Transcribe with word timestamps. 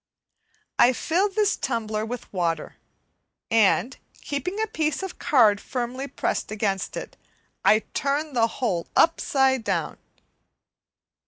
I 0.79 0.93
fill 0.93 1.29
this 1.29 1.55
tumbler 1.55 2.03
with 2.03 2.33
water, 2.33 2.75
and 3.51 3.95
keeping 4.19 4.59
a 4.59 4.65
piece 4.65 5.03
of 5.03 5.19
card 5.19 5.61
firmly 5.61 6.07
pressed 6.07 6.49
against 6.49 6.97
it, 6.97 7.17
I 7.63 7.81
turn 7.93 8.33
the 8.33 8.47
whole 8.47 8.87
upside 8.95 9.63
down. 9.63 9.99